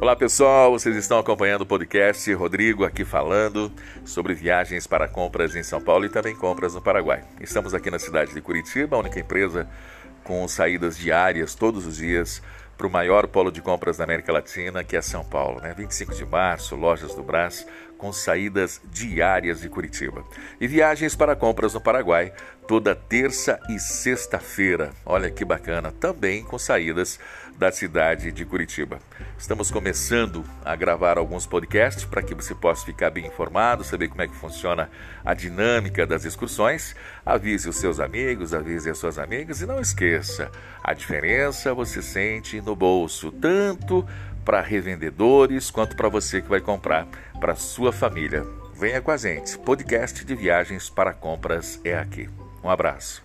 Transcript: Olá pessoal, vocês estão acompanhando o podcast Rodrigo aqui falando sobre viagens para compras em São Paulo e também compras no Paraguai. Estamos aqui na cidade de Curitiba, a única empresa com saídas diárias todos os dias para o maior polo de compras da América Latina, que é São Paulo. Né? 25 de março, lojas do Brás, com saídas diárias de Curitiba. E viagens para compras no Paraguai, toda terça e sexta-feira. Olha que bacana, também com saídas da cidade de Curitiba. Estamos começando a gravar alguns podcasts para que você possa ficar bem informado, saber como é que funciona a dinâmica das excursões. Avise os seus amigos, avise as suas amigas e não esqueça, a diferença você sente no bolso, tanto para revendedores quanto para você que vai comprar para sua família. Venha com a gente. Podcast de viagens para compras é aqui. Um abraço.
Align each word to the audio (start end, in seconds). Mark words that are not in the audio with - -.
Olá 0.00 0.14
pessoal, 0.14 0.70
vocês 0.70 0.94
estão 0.94 1.18
acompanhando 1.18 1.62
o 1.62 1.66
podcast 1.66 2.32
Rodrigo 2.32 2.84
aqui 2.84 3.04
falando 3.04 3.72
sobre 4.04 4.32
viagens 4.32 4.86
para 4.86 5.08
compras 5.08 5.56
em 5.56 5.62
São 5.64 5.80
Paulo 5.80 6.04
e 6.04 6.08
também 6.08 6.36
compras 6.36 6.72
no 6.72 6.80
Paraguai. 6.80 7.24
Estamos 7.40 7.74
aqui 7.74 7.90
na 7.90 7.98
cidade 7.98 8.32
de 8.32 8.40
Curitiba, 8.40 8.94
a 8.94 9.00
única 9.00 9.18
empresa 9.18 9.68
com 10.22 10.46
saídas 10.46 10.96
diárias 10.96 11.56
todos 11.56 11.84
os 11.84 11.96
dias 11.96 12.40
para 12.78 12.86
o 12.86 12.90
maior 12.90 13.26
polo 13.26 13.50
de 13.50 13.60
compras 13.60 13.96
da 13.96 14.04
América 14.04 14.32
Latina, 14.32 14.84
que 14.84 14.96
é 14.96 15.02
São 15.02 15.24
Paulo. 15.24 15.60
Né? 15.60 15.74
25 15.76 16.14
de 16.14 16.24
março, 16.24 16.76
lojas 16.76 17.12
do 17.12 17.24
Brás, 17.24 17.66
com 17.98 18.12
saídas 18.12 18.80
diárias 18.84 19.60
de 19.60 19.68
Curitiba. 19.68 20.24
E 20.60 20.68
viagens 20.68 21.16
para 21.16 21.34
compras 21.34 21.74
no 21.74 21.80
Paraguai, 21.80 22.32
toda 22.68 22.94
terça 22.94 23.58
e 23.68 23.80
sexta-feira. 23.80 24.92
Olha 25.04 25.28
que 25.28 25.44
bacana, 25.44 25.90
também 25.90 26.44
com 26.44 26.56
saídas 26.56 27.18
da 27.58 27.72
cidade 27.72 28.30
de 28.30 28.44
Curitiba. 28.44 29.00
Estamos 29.36 29.68
começando 29.68 30.44
a 30.64 30.76
gravar 30.76 31.18
alguns 31.18 31.44
podcasts 31.44 32.04
para 32.04 32.22
que 32.22 32.32
você 32.32 32.54
possa 32.54 32.86
ficar 32.86 33.10
bem 33.10 33.26
informado, 33.26 33.82
saber 33.82 34.06
como 34.06 34.22
é 34.22 34.28
que 34.28 34.36
funciona 34.36 34.88
a 35.24 35.34
dinâmica 35.34 36.06
das 36.06 36.24
excursões. 36.24 36.94
Avise 37.26 37.68
os 37.68 37.76
seus 37.76 37.98
amigos, 37.98 38.54
avise 38.54 38.88
as 38.88 38.98
suas 38.98 39.18
amigas 39.18 39.60
e 39.60 39.66
não 39.66 39.80
esqueça, 39.80 40.52
a 40.88 40.94
diferença 40.94 41.74
você 41.74 42.00
sente 42.00 42.62
no 42.62 42.74
bolso, 42.74 43.30
tanto 43.30 44.06
para 44.42 44.62
revendedores 44.62 45.70
quanto 45.70 45.94
para 45.94 46.08
você 46.08 46.40
que 46.40 46.48
vai 46.48 46.62
comprar 46.62 47.06
para 47.38 47.54
sua 47.54 47.92
família. 47.92 48.42
Venha 48.74 49.02
com 49.02 49.10
a 49.10 49.16
gente. 49.18 49.58
Podcast 49.58 50.24
de 50.24 50.34
viagens 50.34 50.88
para 50.88 51.12
compras 51.12 51.78
é 51.84 51.94
aqui. 51.94 52.30
Um 52.64 52.70
abraço. 52.70 53.22